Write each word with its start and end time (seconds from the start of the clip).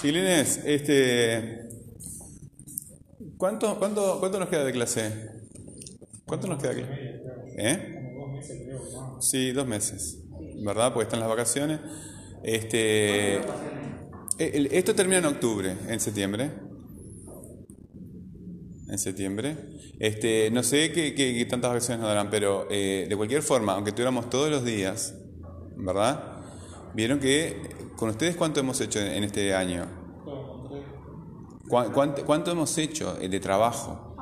Chiquilines, 0.00 0.60
este, 0.64 1.68
¿cuánto, 3.36 3.78
cuánto, 3.78 4.18
¿cuánto 4.20 4.38
nos 4.38 4.48
queda 4.48 4.64
de 4.64 4.72
clase? 4.72 5.30
¿Cuánto 6.26 6.46
nos 6.48 6.58
queda 6.58 6.74
de 6.74 6.76
clase? 6.82 6.96
¿Eh? 7.56 7.96
Sí, 9.20 9.52
dos 9.52 9.66
meses, 9.66 10.18
¿verdad? 10.64 10.92
Porque 10.92 11.04
están 11.04 11.20
las 11.20 11.28
vacaciones. 11.28 11.80
Este, 12.42 13.36
el- 14.38 14.66
esto 14.72 14.94
termina 14.94 15.18
en 15.18 15.26
octubre, 15.26 15.76
en 15.88 16.00
septiembre. 16.00 16.50
En 18.88 18.98
septiembre. 18.98 19.56
Este, 19.98 20.50
no 20.50 20.62
sé 20.62 20.90
qué, 20.92 21.14
qué- 21.14 21.34
qué 21.34 21.44
tantas 21.44 21.70
vacaciones 21.70 22.00
nos 22.00 22.08
darán, 22.08 22.30
pero 22.30 22.66
eh, 22.70 23.06
de 23.08 23.16
cualquier 23.16 23.42
forma, 23.42 23.74
aunque 23.74 23.92
tuviéramos 23.92 24.28
todos 24.30 24.50
los 24.50 24.64
días, 24.64 25.14
¿verdad? 25.76 26.39
Vieron 26.94 27.18
que 27.20 27.90
con 27.96 28.10
ustedes 28.10 28.36
cuánto 28.36 28.60
hemos 28.60 28.80
hecho 28.80 28.98
en 29.00 29.24
este 29.24 29.54
año. 29.54 29.86
¿Cuá- 31.68 31.92
¿Cuánto, 31.92 32.24
cuánto 32.24 32.50
hemos 32.50 32.76
hecho 32.78 33.16
eh, 33.20 33.28
de 33.28 33.38
trabajo? 33.40 34.14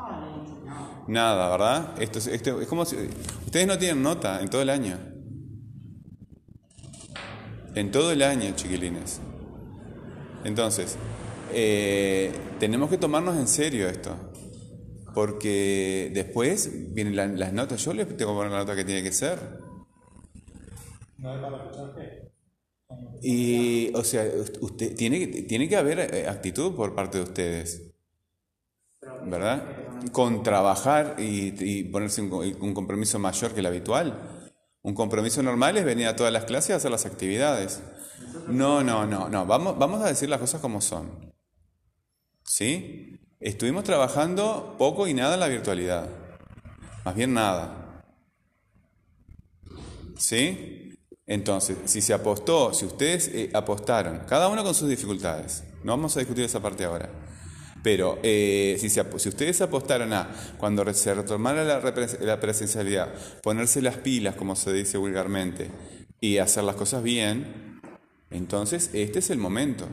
Nada, 1.07 1.49
¿verdad? 1.51 1.95
Esto, 2.03 2.19
es- 2.19 2.27
esto 2.27 2.61
es 2.61 2.69
como 2.69 2.85
si 2.85 2.97
ustedes 3.47 3.67
no 3.67 3.79
tienen 3.79 4.03
nota 4.03 4.41
en 4.43 4.49
todo 4.51 4.61
el 4.63 4.69
año. 4.71 4.99
En 7.75 7.91
todo 7.91 8.13
el 8.13 8.23
año, 8.23 8.53
chiquilines. 8.55 9.21
Entonces, 10.45 10.97
eh, 11.53 12.33
tenemos 12.59 12.91
que 12.91 12.99
tomarnos 12.99 13.37
en 13.37 13.49
serio 13.49 13.89
esto. 13.89 14.15
Porque 15.15 16.11
después 16.15 16.71
vienen 16.95 17.17
la- 17.17 17.27
las 17.27 17.53
notas. 17.53 17.83
Yo 17.85 17.93
les 17.95 18.07
tengo 18.17 18.33
que 18.33 18.37
poner 18.37 18.53
la 18.53 18.59
nota 18.59 18.77
que 18.77 18.85
tiene 18.85 19.03
que 19.03 19.13
ser. 19.13 19.39
Y, 23.23 23.93
o 23.95 24.05
sea, 24.05 24.25
usted, 24.61 24.97
tiene, 24.97 25.27
tiene 25.27 25.69
que 25.69 25.77
haber 25.77 26.15
eh, 26.15 26.29
actitud 26.29 26.75
por 26.75 26.95
parte 26.95 27.19
de 27.19 27.25
ustedes. 27.25 27.83
¿Verdad? 29.25 29.63
Con 30.13 30.43
trabajar 30.43 31.17
y, 31.19 31.55
y 31.59 31.85
ponerse 31.85 32.23
un, 32.23 32.33
un 32.33 32.75
compromiso 32.75 33.19
mayor 33.19 33.53
que 33.53 33.61
el 33.61 33.67
habitual. 33.67 34.51
Un 34.83 34.95
compromiso 34.95 35.43
normal 35.43 35.77
es 35.77 35.85
venir 35.85 36.07
a 36.07 36.17
todas 36.17 36.33
las 36.33 36.45
clases 36.45 36.71
a 36.71 36.77
hacer 36.77 36.91
las 36.91 37.07
actividades. 37.07 37.83
No, 38.49 38.83
no, 38.83 39.07
no, 39.07 39.29
no. 39.29 39.45
Vamos, 39.47 39.79
vamos 39.79 40.03
a 40.03 40.09
decir 40.09 40.29
las 40.29 40.41
cosas 40.41 40.61
como 40.61 40.81
son. 40.81 41.35
¿Sí? 42.45 43.21
Estuvimos 43.41 43.85
trabajando 43.85 44.77
poco 44.79 45.07
y 45.07 45.15
nada 45.15 45.35
en 45.35 45.41
la 45.41 45.49
virtualidad. 45.49 46.09
Más 47.05 47.15
bien 47.15 47.35
nada. 47.35 48.05
¿Sí? 50.17 50.88
Entonces, 51.29 51.77
si 51.85 52.01
se 52.01 52.15
apostó, 52.15 52.73
si 52.73 52.87
ustedes 52.87 53.29
eh, 53.29 53.51
apostaron, 53.53 54.23
cada 54.27 54.49
uno 54.49 54.65
con 54.65 54.75
sus 54.75 54.89
dificultades, 54.89 55.63
no 55.85 55.93
vamos 55.93 56.17
a 56.17 56.21
discutir 56.21 56.45
esa 56.45 56.61
parte 56.61 56.87
ahora, 56.87 57.11
pero 57.83 58.19
eh, 58.23 58.79
si, 58.81 58.89
se 58.89 59.05
si 59.19 59.29
ustedes 59.29 59.61
apostaron 59.61 60.15
a, 60.15 60.31
cuando 60.57 60.91
se 60.95 61.13
retomara 61.13 61.65
la, 61.65 61.81
la 62.21 62.41
presencialidad, 62.41 63.13
ponerse 63.43 63.83
las 63.83 63.99
pilas, 63.99 64.37
como 64.37 64.57
se 64.57 64.73
dice 64.73 64.97
vulgarmente, 64.97 65.71
y 66.19 66.39
hacer 66.39 66.65
las 66.65 66.77
cosas 66.77 67.03
bien, 67.03 67.79
entonces 68.31 68.89
este 68.95 69.19
es 69.19 69.29
el 69.29 69.39
momento. 69.39 69.87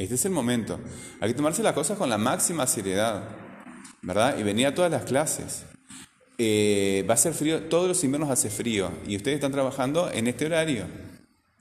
Este 0.00 0.16
es 0.16 0.24
el 0.24 0.32
momento. 0.32 0.80
Hay 1.20 1.30
que 1.30 1.36
tomarse 1.36 1.62
las 1.62 1.74
cosas 1.74 1.96
con 1.96 2.10
la 2.10 2.18
máxima 2.18 2.66
seriedad, 2.66 3.22
¿verdad? 4.02 4.36
Y 4.36 4.42
venir 4.42 4.66
a 4.66 4.74
todas 4.74 4.90
las 4.90 5.04
clases. 5.04 5.64
Eh, 6.38 7.04
va 7.08 7.14
a 7.14 7.16
ser 7.16 7.32
frío, 7.32 7.62
todos 7.64 7.88
los 7.88 8.04
inviernos 8.04 8.28
hace 8.30 8.50
frío 8.50 8.90
y 9.06 9.16
ustedes 9.16 9.36
están 9.36 9.52
trabajando 9.52 10.10
en 10.12 10.26
este 10.26 10.46
horario. 10.46 10.84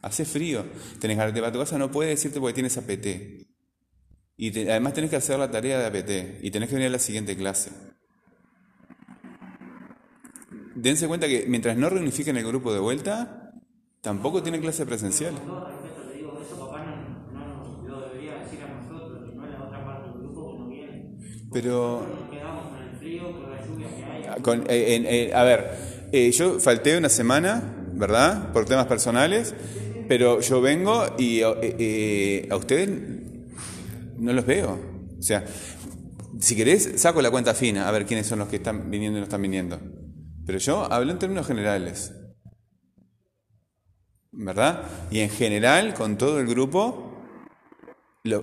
Hace 0.02 0.26
frío. 0.26 0.66
Tenés 1.00 1.18
que 1.18 1.28
irte 1.28 1.46
a 1.46 1.52
tu 1.52 1.60
casa, 1.60 1.78
no 1.78 1.92
puedes 1.92 2.12
decirte 2.16 2.40
porque 2.40 2.54
tienes 2.54 2.78
APT. 2.78 3.08
Y 4.38 4.52
te- 4.52 4.70
además 4.70 4.94
tenés 4.94 5.10
que 5.10 5.16
hacer 5.16 5.40
la 5.40 5.50
tarea 5.50 5.80
de 5.80 5.86
APT 5.86 6.44
y 6.44 6.52
tenés 6.52 6.70
que 6.70 6.76
venir 6.76 6.90
a 6.90 6.92
la 6.92 7.00
siguiente 7.00 7.36
clase. 7.38 7.72
Dense 10.76 11.08
cuenta 11.08 11.28
que 11.28 11.46
mientras 11.48 11.78
no 11.78 11.90
reunifiquen 11.90 12.36
el 12.38 12.46
grupo 12.46 12.74
de 12.74 12.80
vuelta, 12.80 13.54
tampoco 14.02 14.44
tienen 14.44 14.62
clase 14.62 14.86
presencial. 14.86 15.34
Pero 21.52 22.06
Eh, 24.68 25.30
eh, 25.30 25.34
a 25.34 25.44
ver, 25.44 25.72
eh, 26.12 26.32
yo 26.32 26.60
falté 26.60 26.98
una 26.98 27.10
semana, 27.10 27.76
¿verdad? 27.94 28.52
Por 28.52 28.66
temas 28.66 28.88
personales, 28.88 29.54
pero 30.08 30.42
yo 30.42 30.62
vengo 30.62 31.16
y 31.18 31.42
a 31.42 32.56
ustedes 32.56 32.90
no 34.18 34.34
los 34.34 34.46
veo. 34.46 34.80
O 35.18 35.22
sea, 35.22 35.46
si 36.40 36.56
querés, 36.56 37.02
saco 37.02 37.22
la 37.22 37.32
cuenta 37.32 37.54
fina, 37.54 37.88
a 37.88 37.92
ver 37.92 38.06
quiénes 38.06 38.28
son 38.28 38.40
los 38.40 38.48
que 38.48 38.58
están 38.58 38.92
viniendo 38.92 39.18
y 39.18 39.22
no 39.22 39.26
están 39.26 39.42
viniendo. 39.42 39.80
Pero 40.46 40.60
yo 40.60 40.92
hablo 40.92 41.12
en 41.12 41.20
términos 41.20 41.48
generales. 41.48 42.14
¿Verdad? 44.32 44.84
Y 45.12 45.20
en 45.20 45.30
general, 45.30 45.94
con 45.94 46.18
todo 46.18 46.40
el 46.40 46.48
grupo, 46.48 47.24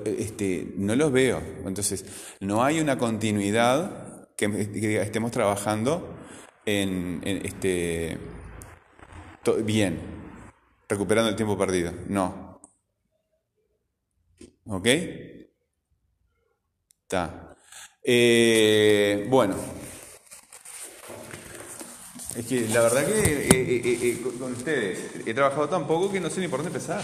este, 0.04 0.72
no 0.76 0.96
los 0.96 1.12
veo. 1.12 1.42
Entonces, 1.66 2.04
no 2.40 2.64
hay 2.64 2.80
una 2.80 2.96
continuidad 2.96 4.11
que, 4.36 4.70
que 4.72 5.00
estemos 5.00 5.30
trabajando 5.30 6.16
en, 6.64 7.20
este, 7.24 8.18
bien, 9.64 9.98
recuperando 10.88 11.30
el 11.30 11.36
tiempo 11.36 11.58
perdido. 11.58 11.92
No. 12.08 12.60
¿Ok? 14.66 14.86
Está. 17.02 17.56
Eh, 18.02 19.26
bueno. 19.28 19.56
Es 22.34 22.46
que 22.46 22.66
la 22.68 22.80
verdad 22.80 23.04
que 23.04 23.48
eh, 23.48 23.82
eh, 23.84 24.22
con 24.38 24.52
ustedes 24.52 25.26
he 25.26 25.34
trabajado 25.34 25.68
tan 25.68 25.86
poco 25.86 26.10
que 26.10 26.18
no 26.18 26.30
sé 26.30 26.40
ni 26.40 26.48
por 26.48 26.62
dónde 26.62 26.74
empezar. 26.78 27.02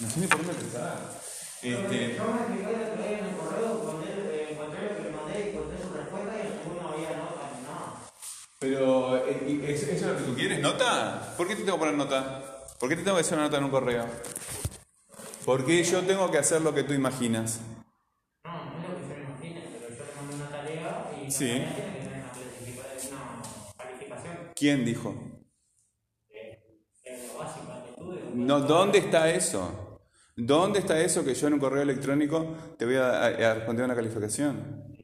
No 0.00 0.10
sé 0.10 0.20
ni 0.20 0.26
por 0.26 0.44
dónde 0.44 0.52
empezar. 0.60 1.16
Este, 1.62 2.16
Yo 2.16 2.24
me 2.26 2.40
expliqué 2.40 2.74
el 2.74 2.82
otro 2.82 3.02
día 3.02 3.18
en 3.18 3.24
el 3.24 3.36
correo, 3.36 3.80
encontré, 3.80 4.10
eh, 4.12 4.48
encontré 4.52 4.82
lo 4.82 4.96
que 4.96 5.02
le 5.02 5.10
mandé 5.16 5.34
y 5.40 5.56
encontré 5.56 5.78
su 5.82 5.94
respuesta 5.94 6.36
y 6.36 6.40
en 6.46 6.52
ningún 6.52 6.82
no 6.82 6.88
había 6.90 7.16
nota 7.16 7.50
ni 7.56 7.62
nada. 7.64 8.06
Pero, 8.58 9.16
eh, 9.26 9.44
¿y 9.48 9.70
¿es, 9.70 9.82
¿eso 9.82 9.92
es 9.92 10.02
lo 10.12 10.16
que 10.18 10.22
tú 10.24 10.34
quieres? 10.34 10.60
¿Nota? 10.60 11.34
¿Por 11.36 11.46
qué 11.46 11.54
te 11.56 11.62
tengo 11.62 11.76
que 11.76 11.80
poner 11.80 11.94
nota? 11.94 12.64
¿Por 12.78 12.88
qué 12.88 12.96
te 12.96 13.02
tengo 13.02 13.16
que 13.16 13.20
hacer 13.22 13.34
una 13.38 13.44
nota 13.46 13.58
en 13.58 13.64
un 13.64 13.70
correo? 13.70 14.06
¿Por 15.44 15.64
qué 15.64 15.82
yo 15.84 16.02
tengo 16.02 16.30
que 16.30 16.38
hacer 16.38 16.60
lo 16.62 16.74
que 16.74 16.82
tú 16.82 16.92
imaginas? 16.92 17.60
No, 18.44 18.52
no 18.52 18.82
es 18.82 18.88
lo 18.88 18.98
que 18.98 19.14
yo 19.14 19.22
imagino, 19.22 19.60
pero 19.80 19.94
yo 19.96 20.04
le 20.04 20.14
mandé 20.16 20.34
una 20.34 20.48
tarea 20.50 21.10
y 21.26 21.30
Sí. 21.30 21.44
tiene 21.46 21.74
que 21.74 21.82
tener 21.82 22.24
una, 23.12 23.42
calificación. 23.76 24.36
¿Quién 24.54 24.84
dijo? 24.84 25.14
Es 27.04 27.32
lo 27.32 27.38
básico 27.38 27.72
del 27.72 27.90
estudio. 27.90 28.20
No, 28.34 28.60
¿Dónde 28.60 28.98
está 28.98 29.30
eso? 29.30 30.00
¿Dónde 30.34 30.80
está 30.80 31.00
eso 31.00 31.24
que 31.24 31.34
yo 31.34 31.46
en 31.46 31.54
un 31.54 31.60
correo 31.60 31.82
electrónico 31.82 32.56
te 32.78 32.84
voy 32.84 32.96
a, 32.96 33.10
a- 33.22 33.26
a 33.28 33.54
responder 33.54 33.84
una 33.84 33.94
calificación? 33.94 34.95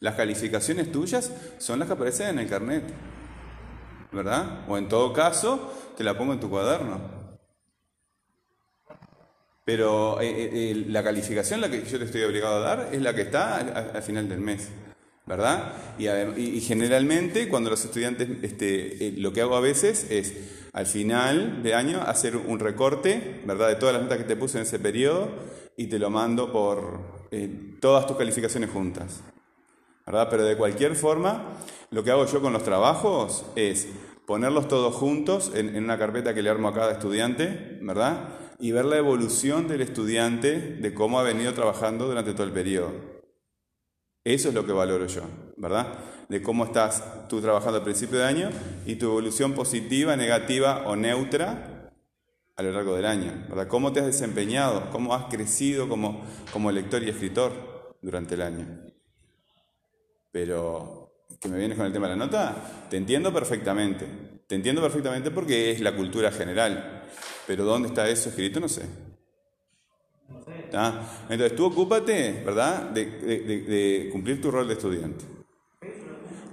Las 0.00 0.14
calificaciones 0.16 0.92
tuyas 0.92 1.32
son 1.58 1.78
las 1.78 1.88
que 1.88 1.94
aparecen 1.94 2.28
en 2.30 2.38
el 2.40 2.48
carnet, 2.48 2.84
¿verdad? 4.12 4.64
O 4.68 4.76
en 4.76 4.88
todo 4.88 5.12
caso, 5.12 5.72
te 5.96 6.04
la 6.04 6.16
pongo 6.16 6.32
en 6.34 6.40
tu 6.40 6.50
cuaderno. 6.50 7.00
Pero 9.64 10.20
eh, 10.20 10.28
eh, 10.28 10.50
eh, 10.72 10.84
la 10.88 11.02
calificación, 11.02 11.60
la 11.60 11.70
que 11.70 11.84
yo 11.84 11.98
te 11.98 12.04
estoy 12.04 12.22
obligado 12.22 12.56
a 12.56 12.60
dar, 12.60 12.88
es 12.92 13.00
la 13.00 13.14
que 13.14 13.22
está 13.22 13.56
al, 13.56 13.68
al- 13.74 13.90
al 13.96 14.02
final 14.02 14.28
del 14.28 14.40
mes, 14.40 14.68
¿verdad? 15.26 15.72
Y, 15.98 16.06
y- 16.08 16.60
generalmente 16.60 17.48
cuando 17.48 17.70
los 17.70 17.82
estudiantes, 17.82 18.28
este, 18.42 19.14
lo 19.16 19.32
que 19.32 19.40
hago 19.40 19.56
a 19.56 19.60
veces 19.60 20.06
es 20.10 20.34
al 20.74 20.84
final 20.86 21.62
de 21.62 21.74
año 21.74 22.02
hacer 22.02 22.36
un 22.36 22.58
recorte, 22.58 23.40
¿verdad? 23.46 23.68
De 23.68 23.76
todas 23.76 23.94
las 23.94 24.02
notas 24.02 24.18
que 24.18 24.24
te 24.24 24.36
puse 24.36 24.58
en 24.58 24.64
ese 24.64 24.78
periodo 24.78 25.30
y 25.78 25.86
te 25.86 25.98
lo 25.98 26.10
mando 26.10 26.52
por 26.52 27.24
todas 27.80 28.06
tus 28.06 28.16
calificaciones 28.16 28.70
juntas. 28.70 29.22
¿Verdad? 30.06 30.28
Pero 30.30 30.44
de 30.44 30.56
cualquier 30.56 30.96
forma, 30.96 31.56
lo 31.90 32.02
que 32.04 32.10
hago 32.10 32.26
yo 32.26 32.40
con 32.40 32.52
los 32.52 32.62
trabajos 32.62 33.44
es 33.56 33.88
ponerlos 34.26 34.68
todos 34.68 34.94
juntos 34.94 35.52
en, 35.54 35.76
una 35.76 35.98
carpeta 35.98 36.34
que 36.34 36.42
le 36.42 36.50
armo 36.50 36.68
a 36.68 36.74
cada 36.74 36.92
estudiante, 36.92 37.78
¿verdad? 37.82 38.28
Y 38.58 38.72
ver 38.72 38.84
la 38.84 38.96
evolución 38.96 39.68
del 39.68 39.82
estudiante 39.82 40.58
de 40.58 40.94
cómo 40.94 41.18
ha 41.18 41.22
venido 41.22 41.52
trabajando 41.52 42.06
durante 42.06 42.32
todo 42.32 42.44
el 42.44 42.52
periodo. 42.52 42.92
Eso 44.24 44.48
es 44.48 44.54
lo 44.54 44.64
que 44.64 44.72
valoro 44.72 45.06
yo, 45.06 45.22
¿verdad? 45.56 45.98
De 46.28 46.42
cómo 46.42 46.64
estás 46.64 47.28
tú 47.28 47.40
trabajando 47.40 47.78
al 47.78 47.84
principio 47.84 48.18
de 48.18 48.24
año 48.24 48.50
y 48.86 48.96
tu 48.96 49.06
evolución 49.06 49.52
positiva, 49.52 50.16
negativa 50.16 50.84
o 50.86 50.96
neutra 50.96 51.90
a 52.56 52.62
lo 52.62 52.72
largo 52.72 52.94
del 52.94 53.04
año, 53.04 53.44
¿verdad? 53.48 53.68
Cómo 53.68 53.92
te 53.92 54.00
has 54.00 54.06
desempeñado, 54.06 54.90
cómo 54.90 55.14
has 55.14 55.24
crecido 55.24 55.88
como, 55.88 56.22
como 56.52 56.70
lector 56.70 57.02
y 57.02 57.10
escritor 57.10 57.96
durante 58.00 58.34
el 58.34 58.42
año. 58.42 58.93
Pero 60.34 61.28
que 61.40 61.48
me 61.48 61.58
vienes 61.58 61.76
con 61.76 61.86
el 61.86 61.92
tema 61.92 62.08
de 62.08 62.16
la 62.16 62.26
nota, 62.26 62.86
te 62.90 62.96
entiendo 62.96 63.32
perfectamente. 63.32 64.04
Te 64.48 64.56
entiendo 64.56 64.82
perfectamente 64.82 65.30
porque 65.30 65.70
es 65.70 65.80
la 65.80 65.94
cultura 65.94 66.32
general, 66.32 67.04
pero 67.46 67.64
¿dónde 67.64 67.86
está 67.86 68.08
eso 68.08 68.30
escrito? 68.30 68.58
No 68.58 68.68
sé. 68.68 68.82
Entonces 71.28 71.54
tú 71.54 71.66
ocúpate, 71.66 72.42
¿verdad?, 72.44 72.90
de, 72.90 73.04
de, 73.06 74.08
cumplir 74.10 74.42
tu 74.42 74.50
rol 74.50 74.66
de 74.66 74.74
estudiante, 74.74 75.24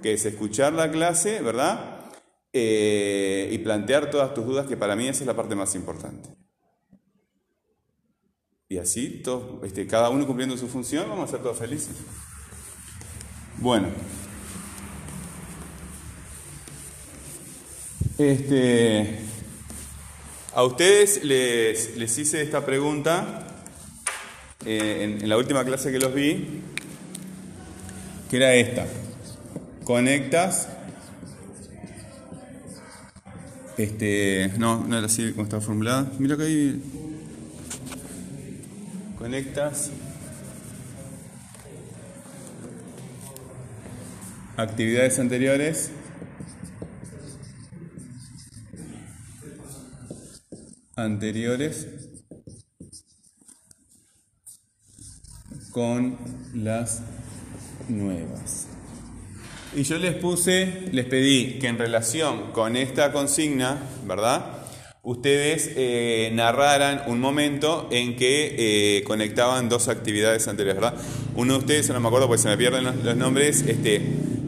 que 0.00 0.12
es 0.12 0.24
escuchar 0.26 0.72
la 0.74 0.88
clase, 0.88 1.42
¿verdad?, 1.42 2.06
eh, 2.52 3.48
y 3.50 3.58
plantear 3.58 4.12
todas 4.12 4.32
tus 4.32 4.46
dudas, 4.46 4.68
que 4.68 4.76
para 4.76 4.94
mí 4.94 5.08
esa 5.08 5.24
es 5.24 5.26
la 5.26 5.34
parte 5.34 5.56
más 5.56 5.74
importante. 5.74 6.28
Y 8.68 8.78
así, 8.78 9.22
todos, 9.24 9.64
este, 9.64 9.88
cada 9.88 10.08
uno 10.08 10.24
cumpliendo 10.24 10.56
su 10.56 10.68
función, 10.68 11.08
vamos 11.08 11.28
a 11.28 11.32
ser 11.32 11.42
todos 11.42 11.58
felices. 11.58 11.96
Bueno. 13.62 13.86
Este, 18.18 19.20
a 20.52 20.64
ustedes 20.64 21.22
les, 21.22 21.96
les 21.96 22.18
hice 22.18 22.42
esta 22.42 22.66
pregunta 22.66 23.46
eh, 24.66 25.18
en, 25.20 25.28
la 25.28 25.36
última 25.36 25.64
clase 25.64 25.92
que 25.92 26.00
los 26.00 26.12
vi, 26.12 26.60
que 28.28 28.36
era 28.36 28.52
esta. 28.56 28.84
Conectas. 29.84 30.68
Este, 33.78 34.50
no, 34.58 34.84
no 34.84 34.98
era 34.98 35.06
así 35.06 35.30
como 35.30 35.44
estaba 35.44 35.62
formulada. 35.62 36.10
Mira 36.18 36.36
que 36.36 36.42
ahí 36.42 36.82
conectas 39.18 39.92
actividades 44.56 45.18
anteriores 45.18 45.90
anteriores 50.96 51.88
con 55.70 56.18
las 56.54 57.02
nuevas. 57.88 58.66
Y 59.74 59.84
yo 59.84 59.96
les 59.98 60.14
puse, 60.16 60.88
les 60.92 61.06
pedí 61.06 61.58
que 61.58 61.68
en 61.68 61.78
relación 61.78 62.52
con 62.52 62.76
esta 62.76 63.10
consigna, 63.10 63.78
¿verdad? 64.06 64.62
ustedes 65.02 65.72
eh, 65.74 66.30
narraran 66.32 67.02
un 67.08 67.18
momento 67.18 67.88
en 67.90 68.14
que 68.14 68.54
eh, 68.98 69.02
conectaban 69.02 69.68
dos 69.68 69.88
actividades 69.88 70.46
anteriores, 70.46 70.80
¿verdad? 70.80 71.00
Uno 71.34 71.54
de 71.54 71.58
ustedes, 71.58 71.88
no 71.88 71.98
me 71.98 72.06
acuerdo 72.06 72.28
porque 72.28 72.42
se 72.42 72.48
me 72.48 72.56
pierden 72.56 72.84
los, 72.84 73.16
nombres, 73.16 73.62
este, 73.62 74.00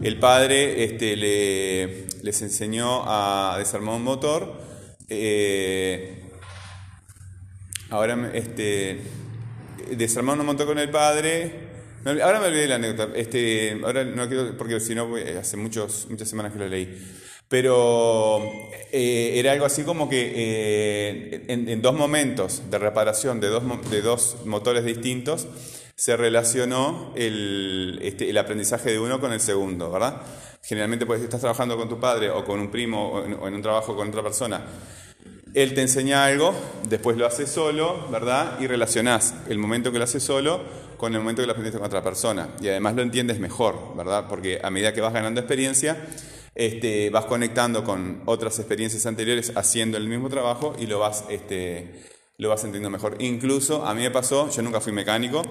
el 0.04 0.18
padre 0.18 0.84
este, 0.84 1.16
le, 1.16 2.06
les 2.22 2.42
enseñó 2.42 3.04
a 3.06 3.56
desarmar 3.58 3.94
un 3.94 4.04
motor. 4.04 4.60
Eh, 5.08 6.22
ahora, 7.88 8.30
este, 8.34 9.00
desarmar 9.96 10.38
un 10.38 10.44
motor 10.44 10.66
con 10.66 10.78
el 10.78 10.90
padre. 10.90 11.72
Ahora 12.04 12.38
me 12.38 12.48
olvidé 12.48 12.62
de 12.62 12.68
la 12.68 12.74
anécdota. 12.74 13.16
Este, 13.16 13.80
ahora 13.82 14.04
no 14.04 14.28
quiero, 14.28 14.54
porque 14.58 14.78
si 14.78 14.94
no, 14.94 15.08
hace 15.40 15.56
muchos, 15.56 16.06
muchas 16.10 16.28
semanas 16.28 16.52
que 16.52 16.58
lo 16.58 16.68
leí. 16.68 17.02
Pero 17.48 18.42
eh, 18.92 19.32
era 19.36 19.52
algo 19.52 19.64
así 19.64 19.84
como 19.84 20.10
que 20.10 20.32
eh, 20.34 21.44
en, 21.48 21.80
dos 21.80 21.94
momentos 21.94 22.62
de 22.70 22.78
reparación 22.78 23.40
de 23.40 23.48
dos, 23.48 23.90
de 23.90 24.02
dos 24.02 24.36
motores 24.44 24.84
distintos 24.84 25.48
se 25.96 26.16
relacionó 26.16 27.12
el, 27.14 27.98
este, 28.02 28.28
el, 28.28 28.38
aprendizaje 28.38 28.90
de 28.90 28.98
uno 28.98 29.20
con 29.20 29.32
el 29.32 29.40
segundo, 29.40 29.90
¿verdad? 29.90 30.22
Generalmente, 30.62 31.06
pues, 31.06 31.22
estás 31.22 31.40
trabajando 31.40 31.76
con 31.76 31.88
tu 31.88 32.00
padre 32.00 32.30
o 32.30 32.44
con 32.44 32.58
un 32.58 32.70
primo 32.70 33.12
o 33.12 33.24
en, 33.24 33.54
un 33.54 33.62
trabajo 33.62 33.94
con 33.94 34.08
otra 34.08 34.22
persona. 34.22 34.62
Él 35.54 35.72
te 35.72 35.82
enseña 35.82 36.24
algo, 36.24 36.52
después 36.88 37.16
lo 37.16 37.26
haces 37.26 37.48
solo, 37.48 38.08
¿verdad? 38.10 38.58
Y 38.60 38.66
relacionás 38.66 39.34
el 39.48 39.58
momento 39.58 39.92
que 39.92 39.98
lo 39.98 40.04
haces 40.04 40.22
solo 40.22 40.60
con 40.96 41.14
el 41.14 41.20
momento 41.20 41.42
que 41.42 41.46
lo 41.46 41.52
aprendiste 41.52 41.78
con 41.78 41.86
otra 41.86 42.02
persona. 42.02 42.48
Y 42.60 42.68
además 42.68 42.96
lo 42.96 43.02
entiendes 43.02 43.38
mejor, 43.38 43.94
¿verdad? 43.96 44.26
Porque 44.28 44.58
a 44.62 44.70
medida 44.70 44.92
que 44.92 45.00
vas 45.00 45.12
ganando 45.12 45.40
experiencia, 45.40 45.96
este, 46.56 47.10
vas 47.10 47.26
conectando 47.26 47.84
con 47.84 48.22
otras 48.26 48.58
experiencias 48.58 49.06
anteriores 49.06 49.52
haciendo 49.54 49.96
el 49.96 50.08
mismo 50.08 50.28
trabajo 50.28 50.74
y 50.78 50.86
lo 50.86 50.98
vas, 50.98 51.24
este, 51.28 52.02
lo 52.38 52.48
vas 52.48 52.60
entendiendo 52.60 52.90
mejor. 52.90 53.16
Incluso 53.20 53.86
a 53.86 53.94
mí 53.94 54.02
me 54.02 54.10
pasó, 54.10 54.50
yo 54.50 54.62
nunca 54.62 54.80
fui 54.80 54.92
mecánico, 54.92 55.42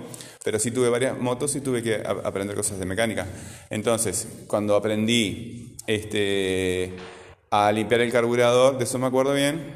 pero 0.43 0.59
sí 0.59 0.71
tuve 0.71 0.89
varias 0.89 1.17
motos 1.17 1.55
y 1.55 1.61
tuve 1.61 1.81
que 1.81 2.03
aprender 2.05 2.55
cosas 2.55 2.79
de 2.79 2.85
mecánica. 2.85 3.25
Entonces, 3.69 4.27
cuando 4.47 4.75
aprendí 4.75 5.77
este, 5.87 6.93
a 7.49 7.71
limpiar 7.71 8.01
el 8.01 8.11
carburador, 8.11 8.77
de 8.77 8.83
eso 8.83 8.99
me 8.99 9.07
acuerdo 9.07 9.33
bien, 9.33 9.73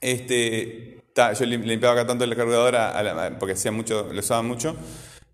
este, 0.00 1.02
yo 1.38 1.46
limpiaba 1.46 1.94
acá 1.94 2.06
tanto 2.06 2.24
el 2.24 2.36
carburador 2.36 2.76
porque 3.38 3.54
hacía 3.54 3.72
mucho, 3.72 4.08
lo 4.12 4.20
usaba 4.20 4.42
mucho. 4.42 4.76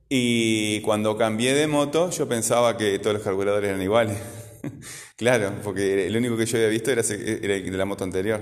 Y 0.08 0.81
cuando 0.82 1.17
cambié 1.17 1.55
de 1.55 1.67
moto, 1.67 2.11
yo 2.11 2.29
pensaba 2.29 2.76
que 2.76 2.99
todos 2.99 3.14
los 3.14 3.23
carburadores 3.23 3.69
eran 3.70 3.82
iguales. 3.82 4.19
claro, 5.17 5.52
porque 5.64 6.06
el 6.06 6.17
único 6.17 6.37
que 6.37 6.47
yo 6.47 6.56
había 6.58 6.69
visto 6.69 6.93
era, 6.93 7.02
era 7.02 7.55
de 7.55 7.70
la 7.76 7.85
moto 7.85 8.05
anterior. 8.05 8.40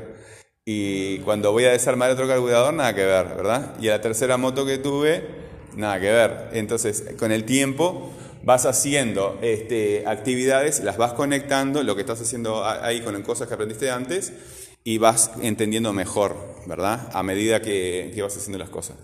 Y 0.65 1.19
cuando 1.21 1.51
voy 1.51 1.65
a 1.65 1.73
desarmar 1.73 2.11
otro 2.13 2.29
carburador, 2.29 2.73
nada 2.73 2.95
que 2.95 3.05
ver, 3.05 3.27
¿verdad? 3.35 3.75
Y 3.81 3.89
la 3.89 4.01
tercera 4.01 4.37
moto 4.37 4.65
que 4.65 4.79
tuve, 4.79 5.27
nada 5.75 5.99
que 5.99 6.11
ver. 6.11 6.51
Entonces, 6.53 7.05
con 7.19 7.33
el 7.33 7.45
tiempo 7.45 8.13
vas 8.45 8.65
haciendo 8.65 9.39
este, 9.43 10.05
actividades, 10.07 10.81
las 10.85 10.97
vas 10.97 11.15
conectando, 11.15 11.83
lo 11.83 11.97
que 11.97 12.03
estás 12.03 12.21
haciendo 12.21 12.65
ahí 12.65 13.01
con 13.01 13.21
cosas 13.23 13.49
que 13.49 13.55
aprendiste 13.55 13.91
antes, 13.91 14.33
y 14.85 14.99
vas 14.99 15.33
entendiendo 15.43 15.93
mejor, 15.93 16.37
¿verdad? 16.67 17.09
A 17.13 17.25
medida 17.25 17.61
que 17.61 18.17
vas 18.23 18.37
haciendo 18.37 18.59
las 18.59 18.71
cosas. 18.71 18.97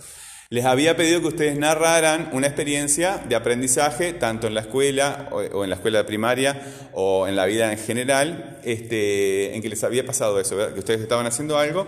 Les 0.50 0.64
había 0.64 0.96
pedido 0.96 1.20
que 1.20 1.26
ustedes 1.26 1.58
narraran 1.58 2.30
una 2.32 2.46
experiencia 2.46 3.18
de 3.18 3.36
aprendizaje, 3.36 4.14
tanto 4.14 4.46
en 4.46 4.54
la 4.54 4.62
escuela 4.62 5.28
o, 5.30 5.62
en 5.62 5.68
la 5.68 5.76
escuela 5.76 6.06
primaria 6.06 6.90
o 6.94 7.26
en 7.28 7.36
la 7.36 7.44
vida 7.44 7.70
en 7.70 7.78
general, 7.78 8.58
este, 8.64 9.54
en 9.54 9.60
que 9.60 9.68
les 9.68 9.84
había 9.84 10.06
pasado 10.06 10.40
eso, 10.40 10.56
que 10.72 10.78
ustedes 10.78 11.02
estaban 11.02 11.26
haciendo 11.26 11.58
algo 11.58 11.86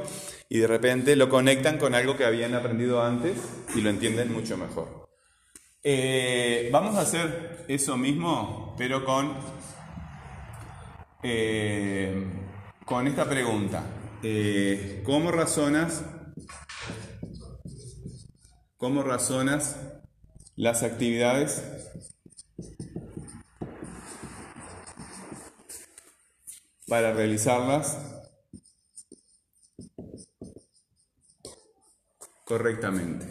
y 0.50 0.58
de 0.58 0.66
repente 0.66 1.16
lo 1.16 1.30
conectan 1.30 1.78
con 1.78 1.94
algo 1.94 2.18
que 2.18 2.26
habían 2.26 2.54
aprendido 2.54 3.02
antes 3.02 3.38
y 3.74 3.80
lo 3.80 3.88
entienden 3.88 4.30
mucho 4.30 4.58
mejor. 4.58 5.08
Eh, 5.82 6.68
vamos 6.70 6.96
a 6.96 7.00
hacer 7.00 7.64
eso 7.66 7.96
mismo, 7.96 8.74
pero 8.76 9.06
con, 9.06 9.38
eh, 11.22 12.26
con 12.85 13.06
esta 13.06 13.26
pregunta. 13.26 13.85
Eh, 14.23 15.00
¿Cómo 15.02 15.32
razonas 15.32 16.04
¿Cómo 18.80 19.02
razonas 19.02 19.76
las 20.56 20.82
actividades? 20.82 21.62
para 26.88 27.12
realizarlas 27.12 27.96
correctamente. 32.44 33.26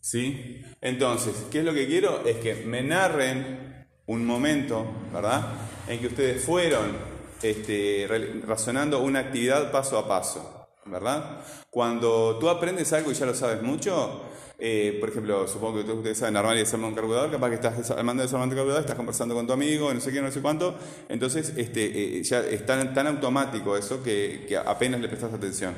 ¿Sí? 0.00 0.64
Entonces, 0.80 1.46
¿qué 1.52 1.60
es 1.60 1.64
lo 1.64 1.72
que 1.72 1.86
quiero? 1.86 2.26
Es 2.26 2.38
que 2.38 2.64
me 2.64 2.82
narren 2.82 3.86
un 4.06 4.26
momento, 4.26 4.84
¿verdad? 5.12 5.52
En 5.86 6.00
que 6.00 6.08
ustedes 6.08 6.44
fueron 6.44 7.15
este, 7.42 8.08
razonando 8.46 9.00
una 9.00 9.20
actividad 9.20 9.70
paso 9.70 9.98
a 9.98 10.08
paso, 10.08 10.68
¿verdad? 10.86 11.40
Cuando 11.70 12.38
tú 12.38 12.48
aprendes 12.48 12.92
algo 12.92 13.10
y 13.10 13.14
ya 13.14 13.26
lo 13.26 13.34
sabes 13.34 13.62
mucho, 13.62 14.22
eh, 14.58 14.96
por 14.98 15.10
ejemplo, 15.10 15.46
supongo 15.46 15.84
que 15.84 15.92
ustedes 15.92 16.18
saben 16.18 16.36
armar 16.36 16.56
y 16.56 16.60
desarmar 16.60 16.88
un 16.88 16.94
carburador, 16.94 17.30
capaz 17.30 17.50
que 17.50 17.54
estás 17.56 17.90
armando 17.90 18.22
y 18.22 18.26
desarmando 18.26 18.54
un 18.54 18.56
carburador, 18.56 18.80
estás 18.80 18.96
conversando 18.96 19.34
con 19.34 19.46
tu 19.46 19.52
amigo, 19.52 19.92
no 19.92 20.00
sé 20.00 20.12
qué, 20.12 20.22
no 20.22 20.30
sé 20.30 20.40
cuánto, 20.40 20.74
entonces 21.08 21.52
este, 21.56 22.18
eh, 22.18 22.22
ya 22.22 22.40
es 22.40 22.64
tan, 22.64 23.06
automático 23.06 23.76
eso 23.76 24.02
que, 24.02 24.46
que 24.48 24.56
apenas 24.56 25.00
le 25.00 25.08
prestas 25.08 25.34
atención. 25.34 25.74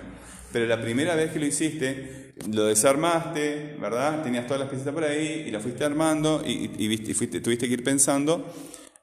Pero 0.53 0.67
la 0.67 0.81
primera 0.81 1.15
vez 1.15 1.33
que 1.33 1.41
lo 1.41 1.47
hiciste, 1.47 2.33
lo 2.51 2.67
desarmaste, 2.67 3.77
¿verdad? 3.81 4.23
Tenías 4.23 4.47
todas 4.47 4.61
las 4.61 4.71
piezas 4.71 4.95
por 4.95 5.05
ahí 5.05 5.45
y 5.47 5.51
las 5.51 5.63
fuiste 5.63 5.85
armando 5.85 6.43
y, 6.47 6.71
y, 6.79 7.11
y 7.11 7.15
fuiste, 7.15 7.41
tuviste 7.41 7.67
que 7.67 7.75
ir 7.75 7.85
pensando 7.85 8.47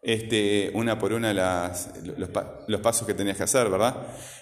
este, 0.06 0.70
una 0.76 1.00
por 1.00 1.14
una 1.14 1.34
los, 1.34 2.80
pasos 2.80 3.08
que 3.08 3.16
tenías 3.16 3.38
que 3.38 3.44
hacer, 3.44 3.70
¿verdad? 3.70 3.96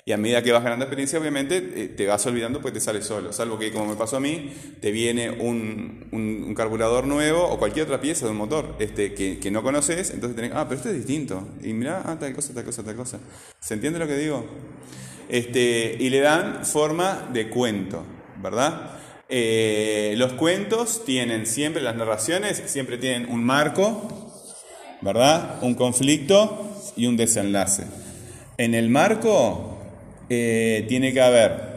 Y 0.05 0.11
a 0.11 0.17
medida 0.17 0.43
que 0.43 0.51
vas 0.51 0.61
ganando 0.61 0.83
experiencia, 0.83 1.17
obviamente 1.17 1.57
eh, 1.57 1.87
te 1.87 2.05
vas 2.05 2.25
olvidando 2.25 2.59
porque 2.59 2.73
te 2.73 2.79
sale 2.81 3.01
solo. 3.01 3.31
Salvo 3.31 3.57
que, 3.57 3.71
como 3.71 3.85
me 3.85 3.95
pasó 3.95 4.17
a 4.17 4.19
mí, 4.19 4.53
te 4.81 4.91
viene 4.91 5.29
un, 5.31 6.09
un, 6.11 6.53
carburador 6.53 7.07
nuevo 7.07 7.47
o 7.47 7.57
cualquier 7.57 7.85
otra 7.85 8.01
pieza 8.01 8.25
de 8.25 8.31
un 8.31 8.37
motor 8.37 8.75
este, 8.79 9.13
que, 9.13 9.39
que, 9.39 9.51
no 9.51 9.63
conoces, 9.63 10.11
entonces 10.11 10.35
tenés, 10.35 10.51
ah, 10.53 10.65
pero 10.67 10.77
esto 10.77 10.89
es 10.89 10.95
distinto. 10.95 11.47
Y 11.63 11.71
mira, 11.71 12.03
ah, 12.05 12.17
tal 12.19 12.33
cosa, 12.35 12.53
tal 12.53 12.65
cosa, 12.65 12.83
tal 12.83 12.95
cosa. 12.95 13.19
¿Se 13.61 13.73
entiende 13.73 13.99
lo 13.99 14.07
que 14.07 14.17
digo? 14.17 14.45
Este, 15.29 15.95
y 15.97 16.09
le 16.09 16.19
dan 16.19 16.65
forma 16.65 17.29
de 17.31 17.49
cuento, 17.49 18.03
¿verdad? 18.41 18.99
Eh, 19.29 20.13
los 20.17 20.33
cuentos 20.33 21.05
tienen 21.05 21.45
siempre, 21.45 21.81
las 21.81 21.95
narraciones 21.95 22.61
siempre 22.65 22.97
tienen 22.97 23.29
un 23.31 23.43
marco, 23.43 24.22
¿verdad? 25.03 25.59
Un 25.61 25.75
conflicto 25.75 26.69
y 26.95 27.07
un 27.07 27.17
desenlace. 27.17 27.85
En 28.57 28.73
el 28.73 28.89
marco 28.89 29.77
eh, 30.29 30.85
tiene 30.87 31.13
que 31.13 31.21
haber 31.21 31.73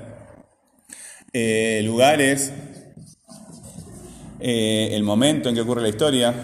eh, 1.33 1.83
lugares, 1.85 2.53
el 4.39 5.03
momento 5.03 5.49
en 5.49 5.55
que 5.55 5.63
ocurre 5.63 5.83
la 5.83 5.89
historia, 5.89 6.35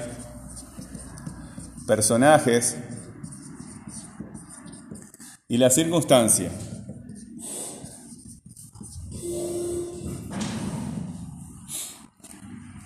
personajes 1.87 2.77
y 5.47 5.59
la 5.59 5.71
circunstancia. 5.71 6.51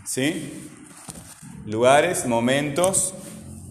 ¿Sí? 0.05 0.53
Lugares, 1.67 2.27
momentos, 2.27 3.15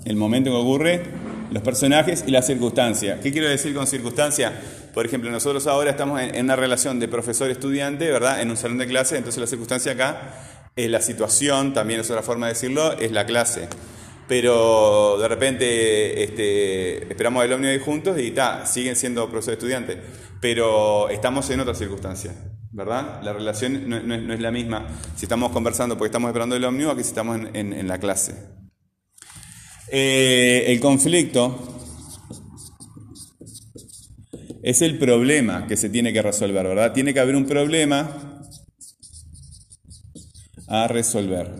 el 0.05 0.15
momento 0.15 0.51
que 0.51 0.55
ocurre, 0.55 1.03
los 1.51 1.61
personajes 1.61 2.23
y 2.27 2.31
la 2.31 2.41
circunstancia. 2.41 3.19
¿Qué 3.19 3.31
quiero 3.31 3.49
decir 3.49 3.73
con 3.73 3.87
circunstancia? 3.87 4.53
Por 4.93 5.05
ejemplo, 5.05 5.29
nosotros 5.29 5.67
ahora 5.67 5.91
estamos 5.91 6.21
en, 6.21 6.45
una 6.45 6.55
relación 6.55 6.99
de 6.99 7.07
profesor-estudiante, 7.07 8.09
¿verdad? 8.09 8.41
En 8.41 8.49
un 8.49 8.57
salón 8.57 8.77
de 8.77 8.87
clase, 8.87 9.17
entonces 9.17 9.41
la 9.41 9.47
circunstancia 9.47 9.91
acá 9.91 10.33
es 10.75 10.89
la 10.89 11.01
situación, 11.01 11.73
también 11.73 11.99
es 11.99 12.09
otra 12.09 12.23
forma 12.23 12.47
de 12.47 12.53
decirlo, 12.53 12.93
es 12.93 13.11
la 13.11 13.25
clase. 13.25 13.67
Pero 14.27 15.17
de 15.19 15.27
repente 15.27 16.23
este, 16.23 17.03
esperamos 17.09 17.43
el 17.45 17.53
ómnibus 17.53 17.83
juntos 17.83 18.19
y 18.19 18.31
ta, 18.31 18.65
siguen 18.65 18.95
siendo 18.95 19.29
profesor-estudiante, 19.29 19.99
pero 20.39 21.09
estamos 21.09 21.49
en 21.49 21.59
otra 21.59 21.75
circunstancia. 21.75 22.33
¿verdad? 22.75 23.21
La 23.23 23.31
relación 23.31 23.87
no, 23.87 24.33
es 24.33 24.39
la 24.41 24.51
misma 24.51 24.87
si 25.15 25.25
estamos 25.25 25.53
conversando 25.53 25.97
porque 25.97 26.07
estamos 26.07 26.27
esperando 26.27 26.57
el 26.57 26.65
ómnibus 26.65 26.95
que 26.95 27.03
si 27.03 27.09
estamos 27.09 27.39
en, 27.53 27.87
la 27.87 27.97
clase. 27.99 28.35
Eh, 29.91 30.65
el 30.67 30.79
conflicto 30.79 31.75
es 34.63 34.81
el 34.81 34.97
problema 34.97 35.67
que 35.67 35.77
se 35.77 35.89
tiene 35.89 36.11
que 36.11 36.21
resolver, 36.21 36.65
¿verdad? 36.65 36.93
Tiene 36.93 37.13
que 37.13 37.19
haber 37.19 37.35
un 37.35 37.45
problema 37.45 38.41
a 40.67 40.87
resolver. 40.87 41.53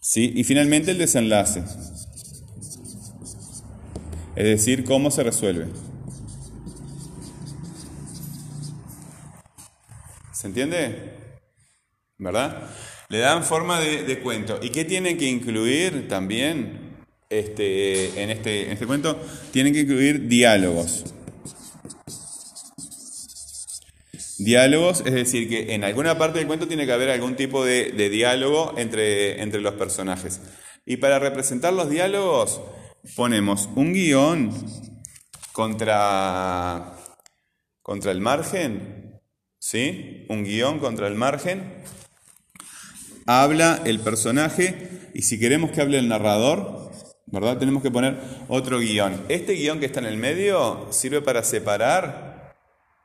¿Sí? 0.00 0.32
Y 0.36 0.44
finalmente 0.44 0.90
el 0.90 0.98
desenlace. 0.98 1.64
Es 4.36 4.44
decir, 4.44 4.84
cómo 4.84 5.10
se 5.10 5.22
resuelve. 5.22 5.68
¿Se 10.32 10.46
entiende? 10.46 11.14
¿Verdad? 12.18 12.68
Le 13.14 13.20
dan 13.20 13.44
forma 13.44 13.78
de, 13.78 14.18
cuento. 14.18 14.58
¿Y 14.60 14.70
qué 14.70 14.84
tienen 14.84 15.16
que 15.16 15.26
incluir 15.26 16.08
también 16.08 16.96
este, 17.30 18.20
en, 18.20 18.30
este, 18.30 18.66
en 18.66 18.72
este 18.72 18.86
cuento? 18.88 19.20
Tienen 19.52 19.72
que 19.72 19.82
incluir 19.82 20.26
diálogos. 20.26 21.14
Diálogos, 24.38 25.04
es 25.06 25.12
decir, 25.14 25.48
que 25.48 25.74
en 25.74 25.84
alguna 25.84 26.18
parte 26.18 26.40
del 26.40 26.48
cuento 26.48 26.66
tiene 26.66 26.86
que 26.86 26.92
haber 26.92 27.08
algún 27.10 27.36
tipo 27.36 27.64
de, 27.64 27.92
diálogo 28.10 28.74
entre, 28.78 29.40
entre 29.42 29.60
los 29.60 29.74
personajes. 29.74 30.40
Y 30.84 30.96
para 30.96 31.20
representar 31.20 31.72
los 31.72 31.88
diálogos 31.88 32.62
ponemos 33.14 33.68
un 33.76 33.92
guion 33.92 34.50
contra, 35.52 36.96
contra 37.80 38.10
el 38.10 38.20
margen 38.20 39.04
¿sí? 39.60 40.26
Un 40.28 40.42
guion 40.42 40.80
contra 40.80 41.06
el 41.06 41.14
margen. 41.14 41.84
Habla 43.26 43.80
el 43.84 44.00
personaje 44.00 45.10
y 45.14 45.22
si 45.22 45.38
queremos 45.38 45.70
que 45.70 45.80
hable 45.80 45.98
el 45.98 46.08
narrador, 46.08 46.90
¿verdad? 47.26 47.58
Tenemos 47.58 47.82
que 47.82 47.90
poner 47.90 48.18
otro 48.48 48.78
guion. 48.78 49.24
Este 49.28 49.54
guion 49.54 49.80
que 49.80 49.86
está 49.86 50.00
en 50.00 50.06
el 50.06 50.18
medio 50.18 50.88
sirve 50.90 51.22
para 51.22 51.42
separar 51.42 52.54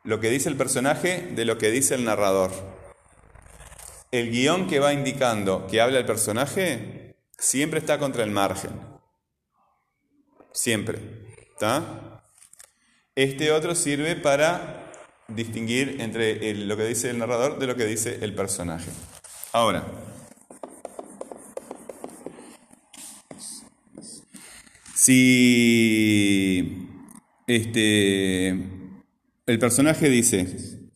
lo 0.04 0.20
que 0.20 0.30
dice 0.30 0.50
el 0.50 0.56
personaje 0.56 1.32
de 1.36 1.46
lo 1.46 1.58
que 1.58 1.72
dice 1.72 1.96
el 1.96 2.06
narrador. 2.06 2.52
El 4.12 4.32
guion 4.32 4.68
que 4.68 4.80
va 4.80 4.94
indicando 4.94 5.68
que 5.68 5.82
habla 5.82 6.00
el 6.00 6.06
personaje 6.06 7.16
siempre 7.38 7.80
está 7.80 8.00
contra 8.00 8.24
el 8.24 8.32
margen. 8.32 8.72
Siempre. 10.52 11.00
Este 13.16 13.52
otro 13.52 13.76
sirve 13.76 14.16
para 14.16 14.92
distinguir 15.28 15.98
entre 16.00 16.54
lo 16.56 16.78
que 16.78 16.86
dice 16.86 17.10
el 17.10 17.20
narrador 17.20 17.60
de 17.60 17.68
lo 17.68 17.76
que 17.76 17.86
dice 17.86 18.20
el 18.22 18.34
personaje. 18.34 18.90
Ahora, 19.52 19.84
si 25.10 26.88
este, 27.48 28.50
el 28.50 29.60
personaje 29.60 30.08
dice, 30.08 30.88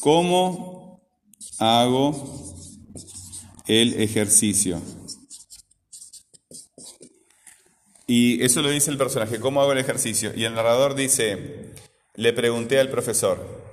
¿cómo 0.00 1.00
hago 1.60 2.52
el 3.68 3.94
ejercicio? 4.00 4.82
Y 8.08 8.42
eso 8.42 8.60
lo 8.60 8.70
dice 8.70 8.90
el 8.90 8.98
personaje, 8.98 9.38
¿cómo 9.38 9.62
hago 9.62 9.70
el 9.70 9.78
ejercicio? 9.78 10.32
Y 10.34 10.42
el 10.42 10.54
narrador 10.54 10.96
dice, 10.96 11.74
le 12.16 12.32
pregunté 12.32 12.80
al 12.80 12.90
profesor, 12.90 13.70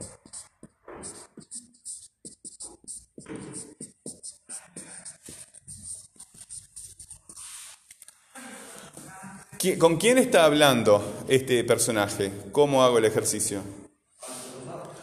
¿Con 9.80 9.98
quién 9.98 10.20
está 10.20 10.46
hablando 10.46 11.24
este 11.28 11.64
personaje? 11.64 12.32
¿Cómo 12.52 12.84
hago 12.84 13.00
el 13.00 13.06
ejercicio? 13.06 13.62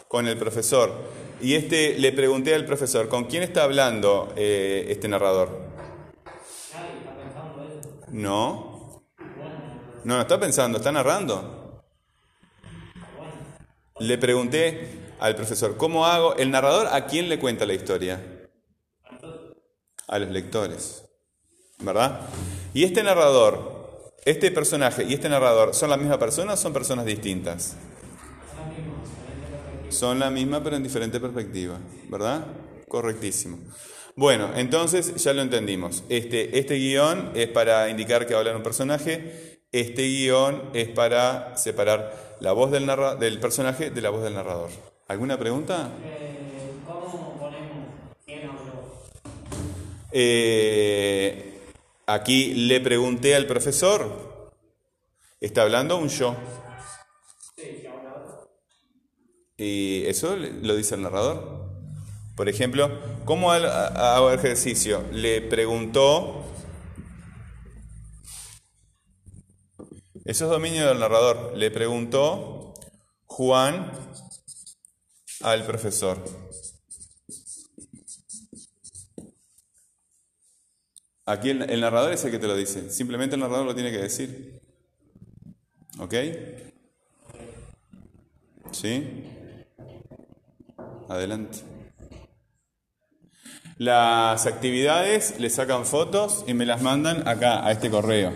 Con 0.06 0.28
el 0.28 0.38
profesor. 0.38 0.92
Y 1.40 1.54
este 1.54 1.99
le 1.99 2.12
pregunté 2.12 2.54
al 2.54 2.64
profesor, 2.64 3.08
¿con 3.08 3.25
quién 3.25 3.42
está 3.42 3.64
hablando 3.64 4.32
eh, 4.37 4.87
este 4.88 5.08
narrador? 5.08 5.61
No. 8.11 9.02
No, 10.04 10.14
no 10.16 10.20
está 10.20 10.38
pensando, 10.38 10.78
está 10.78 10.92
narrando. 10.92 11.82
Le 13.99 14.18
pregunté 14.18 14.88
al 15.18 15.34
profesor, 15.34 15.76
¿cómo 15.76 16.06
hago? 16.06 16.37
¿El 16.37 16.52
narrador 16.52 16.88
a 16.92 17.06
quién 17.06 17.28
le 17.28 17.40
cuenta 17.40 17.66
la 17.66 17.75
historia? 17.75 18.49
A 20.06 20.18
los 20.18 20.30
lectores, 20.30 21.04
¿verdad? 21.78 22.20
Y 22.73 22.84
este 22.84 23.02
narrador, 23.02 23.83
este 24.25 24.50
personaje 24.50 25.04
y 25.04 25.14
este 25.14 25.28
narrador, 25.28 25.75
¿son 25.75 25.90
la 25.90 25.97
misma 25.97 26.19
persona 26.19 26.54
o 26.54 26.57
son 26.57 26.73
personas 26.73 27.04
distintas? 27.04 27.76
Son 29.90 30.19
la 30.19 30.31
misma 30.31 30.62
pero 30.62 30.76
en 30.76 30.83
diferente 30.83 31.21
perspectiva, 31.21 31.78
¿verdad? 32.09 32.47
Correctísimo. 32.88 33.59
Bueno, 34.16 34.50
entonces 34.54 35.14
ya 35.16 35.33
lo 35.33 35.43
entendimos. 35.43 36.04
Este, 36.09 36.59
este 36.59 36.76
guion 36.76 37.33
es 37.35 37.49
para 37.49 37.88
indicar 37.90 38.26
que 38.26 38.35
habla 38.35 38.57
un 38.57 38.62
personaje, 38.62 39.61
este 39.73 40.02
guion 40.02 40.71
es 40.73 40.88
para 40.88 41.57
separar 41.57 42.37
la 42.40 42.52
voz 42.52 42.71
del, 42.71 42.90
del 43.19 43.40
personaje 43.40 43.90
de 43.90 44.00
la 44.00 44.11
voz 44.11 44.23
del 44.23 44.35
narrador. 44.35 44.71
¿Alguna 45.09 45.38
pregunta? 45.38 45.90
Eh, 46.04 46.73
¿Cómo 46.87 47.37
ponemos 47.38 47.88
quién 48.25 48.49
habló? 48.49 49.04
Eh, 50.12 51.43
aquí 52.06 52.54
le 52.54 52.80
pregunté 52.80 53.34
al 53.34 53.46
profesor. 53.46 54.52
¿Está 55.40 55.62
hablando 55.62 55.96
un 55.96 56.08
yo? 56.08 56.37
Y 59.56 60.04
eso 60.06 60.37
lo 60.37 60.75
dice 60.75 60.94
el 60.94 61.02
narrador. 61.02 61.70
Por 62.37 62.49
ejemplo, 62.49 62.90
¿cómo 63.25 63.52
hago 63.52 64.32
ejercicio? 64.32 65.04
Le 65.12 65.40
preguntó 65.40 66.44
Eso 70.25 70.46
es 70.46 70.50
dominio 70.50 70.88
del 70.88 71.00
narrador. 71.00 71.52
Le 71.54 71.70
preguntó 71.70 72.73
Juan 73.26 73.92
al 75.42 75.66
profesor. 75.66 76.18
Aquí 81.26 81.50
el, 81.50 81.81
narrador 81.81 82.12
es 82.12 82.25
el 82.25 82.31
que 82.31 82.38
te 82.38 82.47
lo 82.47 82.57
dice. 82.57 82.90
Simplemente 82.90 83.35
el 83.37 83.40
narrador 83.40 83.64
lo 83.64 83.75
tiene 83.75 83.90
que 83.90 83.99
decir. 83.99 84.61
¿Ok? 85.99 86.14
¿Sí? 88.73 89.25
Adelante. 91.09 91.61
Las 93.78 94.47
actividades 94.47 95.40
le 95.40 95.50
sacan 95.50 95.85
fotos 95.87 96.45
y 96.47 96.54
me 96.54 96.66
las 96.66 96.83
mandan 96.83 97.26
acá, 97.26 97.66
a 97.66 97.73
este 97.73 97.90
correo. 97.90 98.33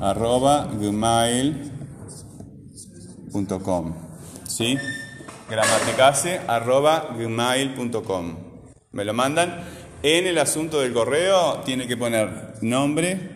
arroba 0.00 0.68
gmail 0.78 1.72
gmail.com. 3.32 3.94
¿Sí? 4.46 4.76
gramaticase.gmail.com. 5.48 8.36
Me 8.92 9.04
lo 9.04 9.12
mandan. 9.12 9.62
En 10.02 10.26
el 10.26 10.38
asunto 10.38 10.80
del 10.80 10.92
correo 10.92 11.60
tiene 11.64 11.86
que 11.86 11.96
poner 11.96 12.56
nombre, 12.60 13.30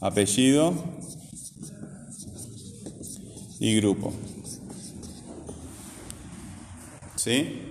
apellido 0.00 0.72
y 3.58 3.74
grupo. 3.76 4.14
¿Sí? 7.16 7.66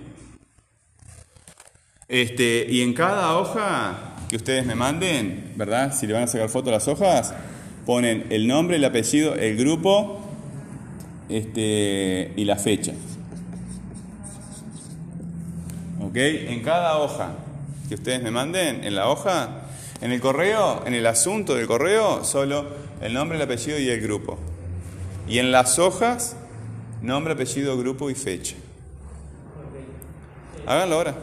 Este, 2.06 2.66
y 2.68 2.82
en 2.82 2.92
cada 2.94 3.36
hoja 3.36 4.14
que 4.28 4.36
ustedes 4.36 4.64
me 4.64 4.76
manden, 4.76 5.54
¿verdad? 5.56 5.92
Si 5.92 6.06
le 6.06 6.12
van 6.12 6.22
a 6.22 6.28
sacar 6.28 6.48
foto 6.48 6.70
a 6.70 6.74
las 6.74 6.86
hojas, 6.86 7.34
ponen 7.84 8.28
el 8.30 8.46
nombre, 8.46 8.76
el 8.76 8.84
apellido, 8.84 9.34
el 9.34 9.56
grupo 9.56 10.19
este, 11.30 12.32
y 12.36 12.44
la 12.44 12.56
fecha. 12.56 12.92
¿Ok? 16.02 16.16
En 16.16 16.62
cada 16.62 16.98
hoja 16.98 17.32
que 17.88 17.94
ustedes 17.94 18.22
me 18.22 18.30
manden, 18.30 18.84
en 18.84 18.94
la 18.94 19.08
hoja, 19.08 19.62
en 20.00 20.12
el 20.12 20.20
correo, 20.20 20.82
en 20.86 20.94
el 20.94 21.06
asunto 21.06 21.54
del 21.54 21.66
correo, 21.66 22.24
solo 22.24 22.66
el 23.00 23.12
nombre, 23.12 23.36
el 23.36 23.42
apellido 23.42 23.78
y 23.78 23.88
el 23.88 24.00
grupo. 24.00 24.38
Y 25.28 25.38
en 25.38 25.52
las 25.52 25.78
hojas, 25.78 26.36
nombre, 27.02 27.34
apellido, 27.34 27.76
grupo 27.78 28.10
y 28.10 28.14
fecha. 28.14 28.56
Háganlo 30.66 30.96
ahora. 30.96 31.14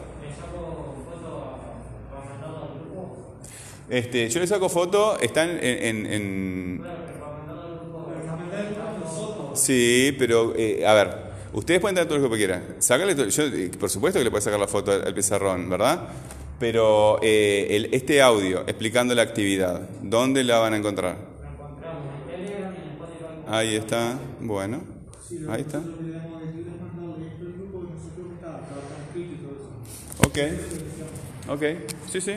Este, 3.90 4.30
yo 4.30 4.40
le 4.42 4.48
saco 4.48 4.68
foto, 4.68 5.18
están 5.20 5.50
en... 5.50 5.58
en- 5.64 6.06
en- 6.06 6.78
Claro, 6.84 6.98
pero 7.06 7.20
para 7.20 7.38
mandarlo 7.38 7.64
al 7.64 7.80
grupo. 7.80 9.47
Sí, 9.58 10.16
pero 10.18 10.54
eh, 10.56 10.86
a 10.86 10.94
ver, 10.94 11.10
ustedes 11.54 11.80
pueden 11.80 11.96
tener 11.96 12.08
todo 12.08 12.20
lo 12.20 12.30
que 12.30 12.38
quieran. 12.38 12.64
Sácale 12.80 13.16
todo- 13.16 13.28
yo, 13.30 13.44
eh, 13.44 13.72
por 13.80 13.90
supuesto 13.90 14.20
que 14.20 14.24
le 14.26 14.32
puedes 14.32 14.44
sacar 14.44 14.60
la 14.60 14.68
foto 14.68 14.92
al, 14.92 15.14
pizarrón, 15.14 15.70
¿verdad? 15.70 16.08
Pero 16.60 17.20
eh, 17.22 17.68
el- 17.72 17.94
este 17.94 18.22
audio 18.22 18.62
explicando 18.68 19.14
la 19.16 19.22
actividad, 19.24 19.82
¿dónde 20.02 20.44
la 20.44 20.60
van 20.60 20.74
a 20.74 20.78
encontrar? 20.78 21.18
Ahí 23.48 23.76
está, 23.76 24.20
bueno, 24.42 24.82
ahí 25.50 25.62
está. 25.62 25.82
Ok, 30.26 30.38
ok, 31.50 31.64
sí, 32.12 32.22
sí. 32.22 32.34